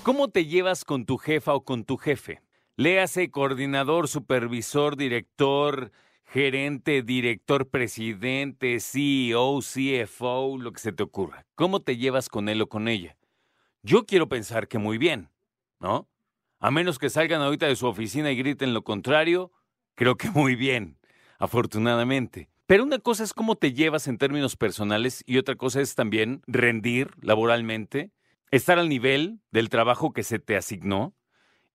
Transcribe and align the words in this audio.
¿Cómo 0.05 0.29
te 0.29 0.47
llevas 0.47 0.85
con 0.85 1.05
tu 1.05 1.19
jefa 1.19 1.55
o 1.55 1.65
con 1.65 1.83
tu 1.83 1.97
jefe? 1.97 2.43
Léase 2.77 3.33
coordinador, 3.33 4.07
supervisor, 4.07 4.97
director, 4.97 5.91
gerente, 6.27 7.03
director, 7.03 7.69
presidente, 7.69 8.79
CEO, 8.79 9.59
CFO, 9.59 10.57
lo 10.57 10.71
que 10.71 10.79
se 10.79 10.93
te 10.93 11.03
ocurra. 11.03 11.45
¿Cómo 11.57 11.81
te 11.81 11.97
llevas 11.97 12.29
con 12.29 12.49
él 12.49 12.63
o 12.63 12.69
con 12.69 12.87
ella? 12.87 13.17
Yo 13.83 14.07
quiero 14.07 14.29
pensar 14.29 14.69
que 14.69 14.79
muy 14.79 14.97
bien, 14.97 15.29
¿no? 15.81 16.09
A 16.61 16.71
menos 16.71 17.01
que 17.01 17.11
salgan 17.11 17.43
ahorita 17.43 17.67
de 17.67 17.75
su 17.75 17.89
oficina 17.89 18.31
y 18.31 18.37
griten 18.37 18.75
lo 18.75 18.85
contrario, 18.85 19.51
creo 19.97 20.17
que 20.17 20.31
muy 20.31 20.55
bien, 20.55 21.01
afortunadamente. 21.41 22.49
Pero 22.71 22.85
una 22.85 23.01
cosa 23.01 23.25
es 23.25 23.35
cómo 23.35 23.57
te 23.57 23.73
llevas 23.73 24.07
en 24.07 24.17
términos 24.17 24.55
personales 24.55 25.25
y 25.27 25.39
otra 25.39 25.57
cosa 25.57 25.81
es 25.81 25.97
también 25.97 26.41
rendir 26.47 27.11
laboralmente, 27.21 28.13
estar 28.53 28.79
al 28.79 28.89
nivel 28.89 29.41
del 29.51 29.69
trabajo 29.69 30.13
que 30.13 30.23
se 30.23 30.39
te 30.39 30.57
asignó 30.57 31.13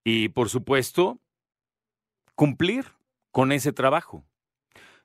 y, 0.05 0.29
por 0.29 0.47
supuesto, 0.47 1.19
cumplir 2.33 2.93
con 3.31 3.51
ese 3.51 3.73
trabajo. 3.73 4.23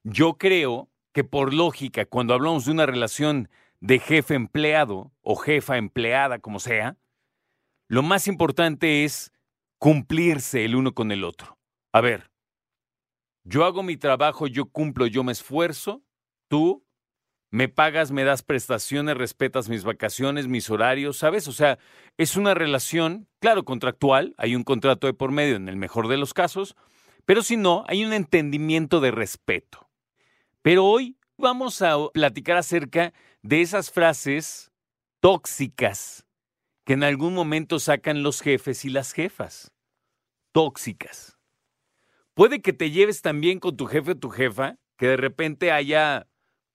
Yo 0.04 0.38
creo 0.38 0.88
que 1.12 1.24
por 1.24 1.52
lógica, 1.52 2.06
cuando 2.06 2.34
hablamos 2.34 2.66
de 2.66 2.70
una 2.70 2.86
relación 2.86 3.48
de 3.80 3.98
jefe 3.98 4.36
empleado 4.36 5.10
o 5.22 5.34
jefa 5.34 5.76
empleada, 5.76 6.38
como 6.38 6.60
sea, 6.60 6.98
lo 7.88 8.04
más 8.04 8.28
importante 8.28 9.04
es 9.04 9.32
cumplirse 9.78 10.64
el 10.64 10.76
uno 10.76 10.94
con 10.94 11.10
el 11.10 11.24
otro. 11.24 11.58
A 11.92 12.00
ver, 12.00 12.30
yo 13.44 13.64
hago 13.64 13.82
mi 13.82 13.96
trabajo, 13.96 14.46
yo 14.46 14.66
cumplo, 14.66 15.06
yo 15.06 15.24
me 15.24 15.32
esfuerzo, 15.32 16.02
tú 16.48 16.84
me 17.50 17.68
pagas, 17.68 18.12
me 18.12 18.22
das 18.22 18.42
prestaciones, 18.42 19.16
respetas 19.16 19.68
mis 19.68 19.82
vacaciones, 19.82 20.46
mis 20.46 20.70
horarios, 20.70 21.16
¿sabes? 21.18 21.48
O 21.48 21.52
sea, 21.52 21.78
es 22.16 22.36
una 22.36 22.54
relación, 22.54 23.28
claro, 23.40 23.64
contractual, 23.64 24.34
hay 24.38 24.54
un 24.54 24.62
contrato 24.62 25.06
de 25.06 25.14
por 25.14 25.32
medio 25.32 25.56
en 25.56 25.68
el 25.68 25.76
mejor 25.76 26.06
de 26.08 26.16
los 26.16 26.32
casos, 26.32 26.76
pero 27.24 27.42
si 27.42 27.56
no, 27.56 27.84
hay 27.88 28.04
un 28.04 28.12
entendimiento 28.12 29.00
de 29.00 29.10
respeto. 29.10 29.90
Pero 30.62 30.84
hoy 30.84 31.16
vamos 31.38 31.82
a 31.82 31.96
platicar 32.12 32.56
acerca 32.56 33.12
de 33.42 33.62
esas 33.62 33.90
frases 33.90 34.70
tóxicas 35.20 36.26
que 36.84 36.92
en 36.92 37.02
algún 37.02 37.34
momento 37.34 37.78
sacan 37.78 38.22
los 38.22 38.40
jefes 38.40 38.84
y 38.84 38.90
las 38.90 39.12
jefas. 39.12 39.72
Tóxicas. 40.52 41.39
Puede 42.40 42.62
que 42.62 42.72
te 42.72 42.90
lleves 42.90 43.20
también 43.20 43.60
con 43.60 43.76
tu 43.76 43.84
jefe 43.84 44.12
o 44.12 44.16
tu 44.16 44.30
jefa, 44.30 44.78
que 44.96 45.08
de 45.08 45.18
repente 45.18 45.72
haya 45.72 46.26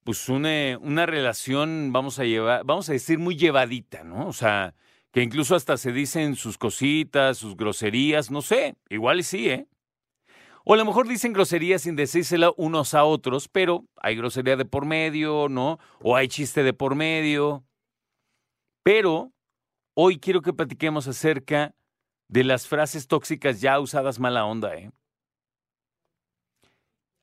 pues 0.03 0.30
una, 0.30 0.77
una 0.77 1.08
relación, 1.08 1.91
vamos 1.91 2.19
a 2.19 2.23
llevar, 2.23 2.63
vamos 2.66 2.88
a 2.88 2.91
decir, 2.91 3.17
muy 3.17 3.35
llevadita, 3.35 4.03
¿no? 4.03 4.27
O 4.27 4.31
sea, 4.31 4.75
que 5.11 5.23
incluso 5.23 5.55
hasta 5.55 5.77
se 5.77 5.91
dicen 5.91 6.36
sus 6.36 6.59
cositas, 6.59 7.39
sus 7.39 7.58
groserías, 7.58 8.30
no 8.30 8.43
sé, 8.43 8.75
igual 8.89 9.23
sí, 9.23 9.49
¿eh? 9.49 9.67
O 10.66 10.75
a 10.75 10.77
lo 10.77 10.86
mejor 10.86 11.08
dicen 11.08 11.33
groserías 11.33 11.81
sin 11.81 11.95
decírsela 11.95 12.52
unos 12.58 12.93
a 12.93 13.03
otros, 13.03 13.47
pero 13.47 13.88
hay 13.95 14.16
grosería 14.16 14.58
de 14.58 14.66
por 14.66 14.86
medio, 14.86 15.49
¿no? 15.49 15.80
O 15.99 16.16
hay 16.16 16.27
chiste 16.27 16.61
de 16.61 16.73
por 16.73 16.93
medio. 16.93 17.66
Pero 18.83 19.33
hoy 19.95 20.19
quiero 20.19 20.43
que 20.43 20.53
platiquemos 20.53 21.08
acerca 21.08 21.73
de 22.27 22.43
las 22.43 22.67
frases 22.67 23.08
tóxicas 23.08 23.61
ya 23.61 23.80
usadas 23.80 24.19
mala 24.19 24.45
onda, 24.45 24.75
¿eh? 24.75 24.91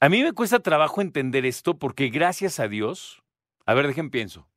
A 0.03 0.09
mí 0.09 0.21
me 0.25 0.33
cuesta 0.33 0.59
trabajo 0.59 1.01
entender 1.01 1.47
esto 1.47 1.79
porque 1.79 2.09
gracias 2.09 2.59
a 2.59 2.67
Dios, 2.67 3.23
a 3.67 3.73
ver, 3.73 3.87
dejen 3.87 4.11
pienso. 4.11 4.49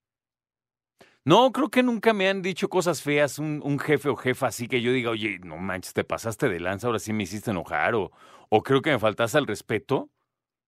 No, 1.23 1.51
creo 1.51 1.69
que 1.69 1.83
nunca 1.83 2.13
me 2.13 2.27
han 2.27 2.41
dicho 2.41 2.67
cosas 2.67 3.03
feas 3.03 3.38
un, 3.38 3.79
jefe 3.79 4.09
o 4.09 4.16
jefa 4.16 4.47
así 4.47 4.67
que 4.67 4.81
yo 4.81 4.91
diga, 4.91 5.11
oye, 5.11 5.38
no 5.44 5.57
manches, 5.57 5.94
te 5.94 6.03
pasaste 6.03 6.50
de 6.50 6.59
lanza, 6.59 6.88
ahora 6.88 6.97
sí 6.97 7.13
me 7.13 7.22
hiciste 7.22 7.51
enojar 7.51 7.94
o, 7.94 8.11
o 8.50 8.63
creo 8.63 8.81
que 8.81 8.89
me 8.89 8.97
faltaste 8.97 9.38
al 9.38 9.45
respeto. 9.45 10.09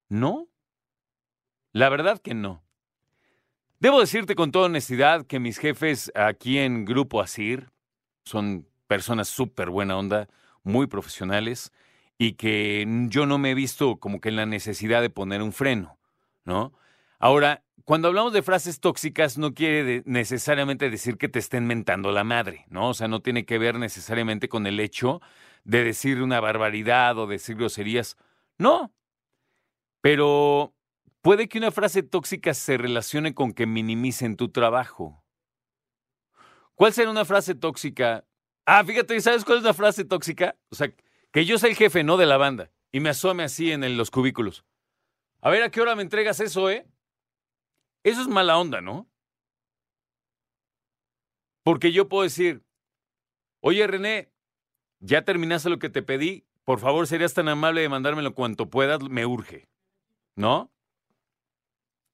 No, 0.10 0.48
la 1.74 1.90
verdad 1.90 2.20
que 2.20 2.36
no. 2.36 2.64
Debo 3.80 4.00
decirte 4.00 4.36
con 4.36 4.52
toda 4.52 4.68
honestidad 4.68 5.26
que 5.26 5.40
mis 5.40 5.58
jefes 5.58 6.12
aquí 6.14 6.60
en 6.60 6.86
Grupo 6.86 7.20
Asir 7.20 7.72
son 8.26 8.68
personas 8.86 9.28
súper 9.28 9.72
buena 9.72 9.98
onda, 9.98 10.28
muy 10.62 10.86
profesionales 10.86 11.72
y 12.18 12.34
que 12.34 12.86
yo 13.10 13.26
no 13.26 13.38
me 13.38 13.52
he 13.52 13.56
visto 13.56 13.98
como 13.98 14.20
que 14.20 14.30
en 14.30 14.36
la 14.36 14.46
necesidad 14.46 15.02
de 15.02 15.10
poner 15.10 15.42
un 15.42 15.54
freno, 15.54 16.00
¿no? 16.46 16.74
Ahora, 17.20 17.64
cuando 17.86 18.10
hablamos 18.10 18.34
de 18.34 18.42
frases 18.42 18.80
tóxicas 18.80 19.38
no 19.38 19.54
quiere 19.54 20.04
necesariamente 20.06 20.90
decir 20.90 21.18
que 21.18 21.30
te 21.30 21.40
estén 21.40 21.66
mentando 21.68 22.12
la 22.12 22.24
madre, 22.24 22.66
¿no? 22.70 22.90
O 22.90 22.94
sea, 22.94 23.08
no 23.08 23.22
tiene 23.22 23.46
que 23.46 23.58
ver 23.58 23.76
necesariamente 23.80 24.50
con 24.50 24.68
el 24.68 24.80
hecho 24.80 25.22
de 25.64 25.84
decir 25.84 26.22
una 26.22 26.40
barbaridad 26.40 27.18
o 27.18 27.28
decir 27.28 27.56
groserías. 27.56 28.18
No. 28.58 28.92
Pero 30.02 30.74
puede 31.22 31.48
que 31.48 31.58
una 31.60 31.72
frase 31.72 32.04
tóxica 32.04 32.54
se 32.54 32.78
relacione 32.78 33.34
con 33.34 33.54
que 33.54 33.66
minimicen 33.66 34.36
tu 34.36 34.50
trabajo. 34.50 35.24
¿Cuál 36.76 36.94
será 36.94 37.10
una 37.10 37.26
frase 37.26 37.56
tóxica? 37.56 38.26
Ah, 38.66 38.84
fíjate, 38.84 39.20
¿sabes 39.22 39.46
cuál 39.46 39.60
es 39.60 39.64
la 39.64 39.74
frase 39.74 40.06
tóxica? 40.06 40.56
O 40.70 40.76
sea, 40.76 40.92
que 41.38 41.46
yo 41.46 41.60
soy 41.60 41.70
el 41.70 41.76
jefe, 41.76 42.04
no 42.04 42.18
de 42.18 42.26
la 42.26 42.38
banda, 42.38 42.72
y 42.92 43.00
me 43.00 43.10
asome 43.10 43.44
así 43.44 43.72
en 43.72 43.96
los 43.96 44.10
cubículos. 44.10 44.66
A 45.40 45.52
ver, 45.52 45.62
¿a 45.62 45.70
qué 45.70 45.82
hora 45.82 45.96
me 45.96 46.02
entregas 46.02 46.40
eso, 46.40 46.68
eh? 46.68 46.88
Eso 48.02 48.22
es 48.22 48.28
mala 48.28 48.58
onda, 48.58 48.82
¿no? 48.82 49.08
Porque 51.62 51.92
yo 51.92 52.10
puedo 52.10 52.24
decir, 52.24 52.64
oye, 53.60 53.86
René, 53.86 54.32
ya 55.00 55.26
terminaste 55.26 55.70
lo 55.70 55.78
que 55.78 55.92
te 55.92 56.02
pedí, 56.02 56.48
por 56.64 56.80
favor, 56.80 57.06
serías 57.06 57.36
tan 57.36 57.50
amable 57.50 57.82
de 57.82 57.90
mandármelo 57.90 58.34
cuanto 58.34 58.72
puedas, 58.72 59.00
me 59.04 59.28
urge, 59.28 59.70
¿no? 60.36 60.72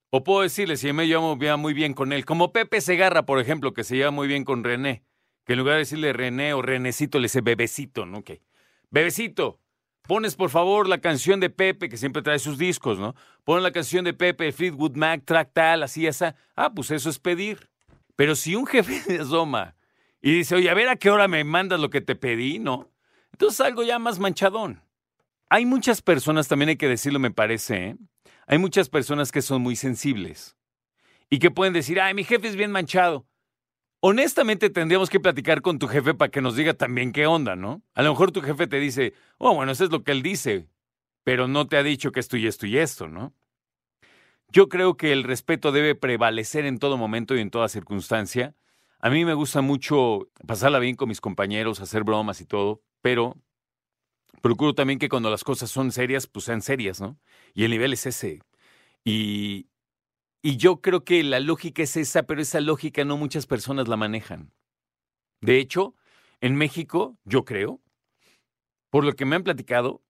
O 0.09 0.25
puedo 0.25 0.41
decirle, 0.41 0.75
si 0.75 0.91
me 0.91 1.07
llevo 1.07 1.37
muy 1.57 1.73
bien 1.73 1.93
con 1.93 2.11
él, 2.11 2.25
como 2.25 2.51
Pepe 2.51 2.81
Segarra, 2.81 3.25
por 3.25 3.39
ejemplo, 3.39 3.73
que 3.73 3.85
se 3.85 3.95
lleva 3.95 4.11
muy 4.11 4.27
bien 4.27 4.43
con 4.43 4.65
René, 4.65 5.05
que 5.45 5.53
en 5.53 5.59
lugar 5.59 5.75
de 5.75 5.79
decirle 5.79 6.11
René 6.11 6.53
o 6.53 6.61
Renecito, 6.61 7.19
le 7.19 7.27
dice 7.27 7.39
bebecito, 7.39 8.05
¿no? 8.05 8.17
Ok. 8.17 8.31
Bebecito, 8.93 9.59
pones 10.03 10.35
por 10.35 10.51
favor 10.51 10.87
la 10.87 10.99
canción 10.99 11.39
de 11.39 11.49
Pepe, 11.49 11.89
que 11.89 11.97
siempre 11.97 12.21
trae 12.21 12.37
sus 12.37 12.59
discos, 12.59 12.99
¿no? 12.99 13.15
Pon 13.43 13.63
la 13.63 13.71
canción 13.71 14.05
de 14.05 14.13
Pepe, 14.13 14.51
Fleetwood 14.51 14.95
Mac, 14.95 15.23
track 15.25 15.49
tal, 15.51 15.81
así, 15.81 16.05
esa. 16.05 16.35
Ah, 16.55 16.75
pues 16.75 16.91
eso 16.91 17.09
es 17.09 17.17
pedir. 17.17 17.71
Pero 18.15 18.35
si 18.35 18.53
un 18.53 18.67
jefe 18.67 19.01
de 19.11 19.19
asoma 19.21 19.75
y 20.21 20.31
dice, 20.31 20.53
oye, 20.53 20.69
a 20.69 20.75
ver 20.75 20.89
a 20.89 20.95
qué 20.95 21.09
hora 21.09 21.27
me 21.27 21.43
mandas 21.43 21.79
lo 21.79 21.89
que 21.89 22.01
te 22.01 22.15
pedí, 22.15 22.59
¿no? 22.59 22.91
Entonces 23.31 23.61
algo 23.61 23.81
ya 23.81 23.97
más 23.97 24.19
manchadón. 24.19 24.83
Hay 25.49 25.65
muchas 25.65 26.03
personas, 26.03 26.47
también 26.47 26.69
hay 26.69 26.77
que 26.77 26.87
decirlo, 26.87 27.17
me 27.17 27.31
parece, 27.31 27.87
¿eh? 27.87 27.97
Hay 28.45 28.59
muchas 28.59 28.89
personas 28.89 29.31
que 29.31 29.41
son 29.41 29.63
muy 29.63 29.75
sensibles 29.75 30.55
y 31.31 31.39
que 31.39 31.49
pueden 31.49 31.73
decir, 31.73 31.99
ay, 31.99 32.13
mi 32.13 32.25
jefe 32.25 32.47
es 32.47 32.55
bien 32.55 32.71
manchado 32.71 33.25
honestamente 34.05 34.69
tendríamos 34.69 35.09
que 35.09 35.21
platicar 35.21 35.61
con 35.61 35.79
tu 35.79 35.87
jefe 35.87 36.13
para 36.13 36.29
que 36.29 36.41
nos 36.41 36.57
diga 36.57 36.73
también 36.73 37.13
qué 37.13 37.25
onda, 37.25 37.55
¿no? 37.55 37.81
A 37.93 38.03
lo 38.03 38.09
mejor 38.09 38.33
tu 38.33 38.41
jefe 38.41 38.67
te 38.67 38.77
dice, 38.77 39.13
oh, 39.37 39.55
bueno, 39.55 39.71
eso 39.71 39.85
es 39.85 39.91
lo 39.91 40.03
que 40.03 40.11
él 40.11 40.21
dice, 40.21 40.67
pero 41.23 41.47
no 41.47 41.67
te 41.67 41.77
ha 41.77 41.83
dicho 41.83 42.11
que 42.11 42.19
esto 42.19 42.35
y 42.35 42.45
esto 42.45 42.67
y 42.67 42.77
esto, 42.77 43.07
¿no? 43.07 43.33
Yo 44.49 44.67
creo 44.67 44.97
que 44.97 45.13
el 45.13 45.23
respeto 45.23 45.71
debe 45.71 45.95
prevalecer 45.95 46.65
en 46.65 46.79
todo 46.79 46.97
momento 46.97 47.33
y 47.33 47.39
en 47.39 47.49
toda 47.49 47.69
circunstancia. 47.69 48.53
A 48.99 49.09
mí 49.09 49.23
me 49.23 49.35
gusta 49.35 49.61
mucho 49.61 50.27
pasarla 50.45 50.79
bien 50.79 50.97
con 50.97 51.07
mis 51.07 51.21
compañeros, 51.21 51.79
hacer 51.79 52.03
bromas 52.03 52.41
y 52.41 52.45
todo, 52.45 52.81
pero 53.01 53.37
procuro 54.41 54.75
también 54.75 54.99
que 54.99 55.07
cuando 55.07 55.29
las 55.29 55.45
cosas 55.45 55.71
son 55.71 55.93
serias, 55.93 56.27
pues 56.27 56.43
sean 56.43 56.61
serias, 56.61 56.99
¿no? 56.99 57.17
Y 57.53 57.63
el 57.63 57.71
nivel 57.71 57.93
es 57.93 58.05
ese. 58.05 58.41
Y, 59.05 59.67
y 60.45 60.57
yo 60.57 60.81
creo 60.81 61.05
que 61.05 61.23
la 61.23 61.39
lógica 61.39 61.81
es 61.83 61.95
esa, 61.95 62.23
pero 62.23 62.41
esa 62.41 62.59
lógica 62.59 63.05
no 63.05 63.15
muchas 63.15 63.47
personas 63.47 63.87
la 63.87 63.95
manejan. 63.95 64.51
De 65.39 65.57
hecho, 65.57 65.95
en 66.41 66.55
México, 66.55 67.17
yo 67.23 67.45
creo, 67.45 67.81
por 68.89 69.05
lo 69.05 69.13
que 69.13 69.25
me 69.25 69.37
han 69.37 69.43
platicado, 69.43 70.03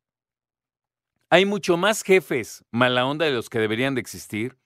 hay 1.30 1.45
mucho 1.45 1.77
más 1.77 2.01
jefes 2.01 2.65
mala 2.71 3.06
onda 3.06 3.25
de 3.25 3.31
los 3.31 3.47
que 3.47 3.59
deberían 3.59 3.94
de 3.94 4.01
existir, 4.01 4.57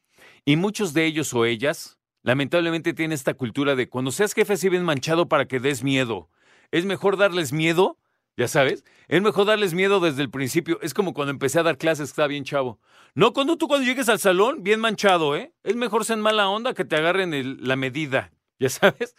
y 0.45 0.55
muchos 0.55 0.93
de 0.93 1.05
ellos 1.05 1.33
o 1.33 1.43
ellas, 1.43 1.99
lamentablemente, 2.23 2.93
tienen 2.93 3.13
esta 3.13 3.33
cultura 3.33 3.75
de 3.75 3.89
cuando 3.89 4.11
seas 4.11 4.33
jefe 4.33 4.53
así 4.53 4.69
bien 4.69 4.85
manchado 4.85 5.27
para 5.27 5.47
que 5.49 5.59
des 5.59 5.83
miedo. 5.83 6.29
Es 6.71 6.85
mejor 6.85 7.17
darles 7.17 7.51
miedo 7.51 7.97
ya 8.38 8.48
sabes, 8.48 8.86
es 9.07 9.22
mejor 9.22 9.45
darles 9.48 9.74
miedo 9.74 10.00
desde 10.00 10.22
el 10.22 10.30
principio. 10.30 10.80
Es 10.81 10.94
como 10.94 11.13
cuando 11.13 11.31
empecé 11.31 11.60
a 11.60 11.63
dar 11.63 11.78
clases, 11.78 12.10
está 12.10 12.28
bien 12.28 12.44
chavo. 12.44 12.80
No 13.16 13.34
cuando 13.34 13.57
tú 13.57 13.68
cuando 13.68 13.86
llegues 13.86 14.10
al 14.10 14.19
salón, 14.19 14.63
bien 14.63 14.80
manchado, 14.80 15.36
¿eh? 15.36 15.54
Es 15.63 15.75
mejor 15.75 16.06
ser 16.06 16.18
mala 16.18 16.48
onda 16.48 16.75
que 16.75 16.86
te 16.86 16.95
agarren 16.95 17.68
la 17.68 17.75
medida, 17.75 18.31
ya 18.60 18.69
sabes. 18.69 19.16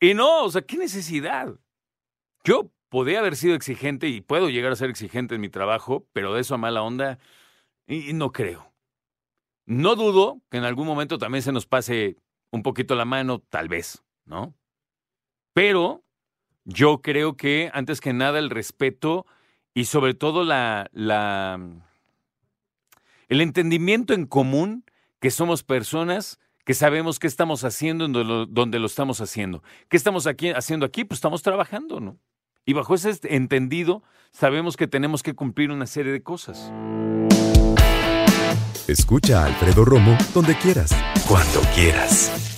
Y 0.00 0.14
no, 0.14 0.44
o 0.44 0.50
sea, 0.50 0.62
¿qué 0.62 0.76
necesidad? 0.76 1.58
Yo 2.44 2.70
podría 2.88 3.18
haber 3.18 3.36
sido 3.36 3.56
exigente 3.56 4.08
y 4.08 4.20
puedo 4.20 4.48
llegar 4.50 4.70
a 4.70 4.76
ser 4.76 4.90
exigente 4.90 5.34
en 5.34 5.40
mi 5.40 5.48
trabajo, 5.48 6.06
pero 6.12 6.32
de 6.34 6.42
eso 6.42 6.54
a 6.54 6.58
mala 6.58 6.82
onda, 6.82 7.18
y 7.86 8.12
no 8.12 8.30
creo. 8.32 8.72
No 9.66 9.96
dudo 9.96 10.42
que 10.50 10.58
en 10.58 10.64
algún 10.64 10.86
momento 10.86 11.18
también 11.18 11.42
se 11.42 11.52
nos 11.52 11.66
pase 11.66 12.16
un 12.52 12.62
poquito 12.62 12.94
la 12.94 13.04
mano, 13.04 13.40
tal 13.40 13.68
vez, 13.68 14.04
¿no? 14.24 14.54
Pero 15.54 16.04
yo 16.64 17.00
creo 17.02 17.36
que 17.36 17.70
antes 17.72 18.00
que 18.00 18.12
nada 18.12 18.38
el 18.38 18.50
respeto 18.50 19.26
y 19.74 19.86
sobre 19.86 20.14
todo 20.14 20.44
la, 20.44 20.88
la 20.92 21.60
el 23.28 23.40
entendimiento 23.40 24.14
en 24.14 24.26
común 24.26 24.84
que 25.20 25.30
somos 25.30 25.62
personas 25.62 26.38
que 26.64 26.74
sabemos 26.74 27.18
qué 27.18 27.26
estamos 27.26 27.64
haciendo 27.64 28.04
en 28.04 28.12
lo, 28.12 28.46
donde 28.46 28.78
lo 28.78 28.86
estamos 28.86 29.20
haciendo. 29.20 29.62
¿Qué 29.88 29.96
estamos 29.96 30.26
aquí, 30.26 30.50
haciendo 30.50 30.86
aquí? 30.86 31.04
Pues 31.04 31.18
estamos 31.18 31.42
trabajando, 31.42 32.00
¿no? 32.00 32.18
Y 32.64 32.74
bajo 32.74 32.94
ese 32.94 33.18
entendido, 33.24 34.04
sabemos 34.30 34.76
que 34.76 34.86
tenemos 34.86 35.22
que 35.22 35.34
cumplir 35.34 35.72
una 35.72 35.86
serie 35.86 36.12
de 36.12 36.22
cosas. 36.22 36.72
Escucha 38.86 39.42
a 39.42 39.46
Alfredo 39.46 39.84
Romo 39.84 40.16
donde 40.34 40.56
quieras. 40.56 40.94
Cuando 41.26 41.60
quieras. 41.74 42.41